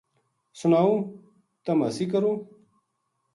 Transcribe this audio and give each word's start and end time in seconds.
سنائوں! 0.59 0.97
تم 1.63 1.77
ہسی 1.85 2.05
کیوں 2.11 2.37